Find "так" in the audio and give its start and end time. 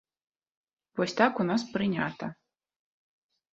1.19-1.33